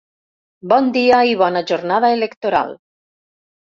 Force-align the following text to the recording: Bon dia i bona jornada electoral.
Bon 0.71 0.89
dia 0.95 1.21
i 1.33 1.37
bona 1.43 1.65
jornada 1.75 2.13
electoral. 2.19 2.79